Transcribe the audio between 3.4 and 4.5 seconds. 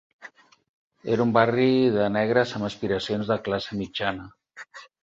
classe mitjana.